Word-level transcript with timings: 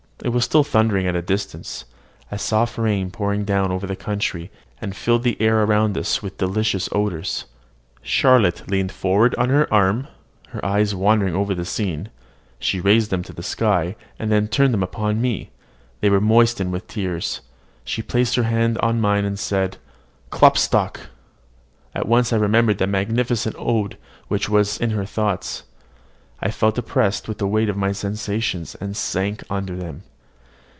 It 0.23 0.29
was 0.29 0.45
still 0.45 0.63
thundering 0.63 1.07
at 1.07 1.15
a 1.15 1.21
distance: 1.23 1.85
a 2.29 2.37
soft 2.37 2.77
rain 2.77 3.05
was 3.07 3.11
pouring 3.13 3.43
down 3.43 3.71
over 3.71 3.87
the 3.87 3.95
country, 3.95 4.51
and 4.79 4.95
filled 4.95 5.23
the 5.23 5.35
air 5.41 5.63
around 5.63 5.97
us 5.97 6.21
with 6.21 6.37
delicious 6.37 6.87
odours. 6.91 7.45
Charlotte 8.03 8.69
leaned 8.69 8.91
forward 8.91 9.33
on 9.33 9.49
her 9.49 9.67
arm; 9.73 10.07
her 10.49 10.63
eyes 10.63 10.93
wandered 10.93 11.33
over 11.33 11.55
the 11.55 11.65
scene; 11.65 12.09
she 12.59 12.79
raised 12.79 13.09
them 13.09 13.23
to 13.23 13.33
the 13.33 13.41
sky, 13.41 13.95
and 14.19 14.31
then 14.31 14.47
turned 14.47 14.75
them 14.75 14.83
upon 14.83 15.19
me; 15.19 15.49
they 16.01 16.09
were 16.11 16.21
moistened 16.21 16.71
with 16.71 16.85
tears; 16.87 17.41
she 17.83 18.03
placed 18.03 18.35
her 18.35 18.43
hand 18.43 18.77
on 18.77 19.01
mine 19.01 19.25
and 19.25 19.39
said, 19.39 19.77
"Klopstock!" 20.29 20.99
at 21.95 22.07
once 22.07 22.31
I 22.31 22.35
remembered 22.37 22.77
the 22.77 22.85
magnificent 22.85 23.55
ode 23.57 23.97
which 24.27 24.47
was 24.47 24.77
in 24.77 24.91
her 24.91 25.03
thoughts: 25.07 25.63
I 26.39 26.51
felt 26.51 26.77
oppressed 26.77 27.27
with 27.27 27.39
the 27.39 27.47
weight 27.47 27.69
of 27.69 27.75
my 27.77 27.91
sensations, 27.91 28.75
and 28.75 28.95
sank 28.95 29.43
under 29.49 29.75
them. 29.75 30.03